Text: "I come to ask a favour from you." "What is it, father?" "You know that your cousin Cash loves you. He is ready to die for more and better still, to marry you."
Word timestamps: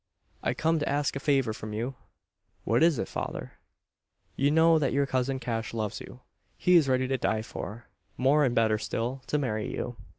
"I 0.41 0.55
come 0.55 0.79
to 0.79 0.89
ask 0.89 1.15
a 1.15 1.19
favour 1.19 1.53
from 1.53 1.73
you." 1.73 1.93
"What 2.63 2.81
is 2.81 2.97
it, 2.97 3.07
father?" 3.07 3.59
"You 4.35 4.49
know 4.49 4.79
that 4.79 4.93
your 4.93 5.05
cousin 5.05 5.37
Cash 5.39 5.75
loves 5.75 6.01
you. 6.01 6.21
He 6.57 6.75
is 6.75 6.89
ready 6.89 7.07
to 7.07 7.19
die 7.19 7.43
for 7.43 7.85
more 8.17 8.43
and 8.43 8.55
better 8.55 8.79
still, 8.79 9.21
to 9.27 9.37
marry 9.37 9.71
you." 9.71 9.95